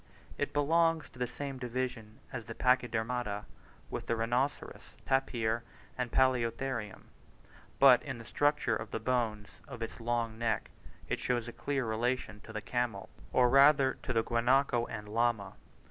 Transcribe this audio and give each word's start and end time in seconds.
It 0.35 0.51
belongs 0.51 1.09
to 1.11 1.19
the 1.19 1.27
same 1.27 1.59
division 1.59 2.21
of 2.33 2.47
the 2.47 2.55
Pachydermata 2.55 3.45
with 3.91 4.07
the 4.07 4.15
rhinoceros, 4.15 4.95
tapir, 5.05 5.61
and 5.95 6.11
palaeotherium; 6.11 7.01
but 7.77 8.01
in 8.01 8.17
the 8.17 8.25
structure 8.25 8.75
of 8.75 8.89
the 8.89 8.99
bones 8.99 9.59
of 9.67 9.83
its 9.83 9.99
long 9.99 10.39
neck 10.39 10.71
it 11.07 11.19
shows 11.19 11.47
a 11.47 11.53
clear 11.53 11.85
relation 11.85 12.41
to 12.45 12.51
the 12.51 12.61
camel, 12.61 13.09
or 13.31 13.47
rather 13.47 13.93
to 14.01 14.11
the 14.11 14.23
guanaco 14.23 14.87
and 14.87 15.07
llama. 15.07 15.53